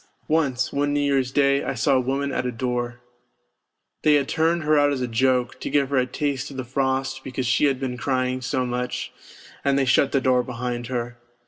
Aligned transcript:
Once, 0.27 0.73
one 0.73 0.95
New 0.95 0.99
Year's 0.99 1.31
Day, 1.31 1.63
I 1.63 1.75
saw 1.75 1.93
a 1.93 1.99
woman 1.99 2.31
at 2.31 2.47
a 2.47 2.51
door. 2.51 3.01
They 4.01 4.15
had 4.15 4.27
turned 4.27 4.63
her 4.63 4.75
out 4.75 4.91
as 4.91 5.01
a 5.01 5.07
joke, 5.07 5.59
to 5.59 5.69
give 5.69 5.91
her 5.91 5.97
a 5.97 6.07
taste 6.07 6.49
of 6.49 6.57
the 6.57 6.63
frost 6.63 7.23
because 7.23 7.45
she 7.45 7.65
had 7.65 7.79
been 7.79 7.97
crying 7.97 8.41
so 8.41 8.65
much, 8.65 9.11
and 9.63 9.77
they 9.77 9.85
shut 9.85 10.11
the 10.11 10.19
door 10.19 10.41
behind 10.41 10.87
her. 10.87 11.19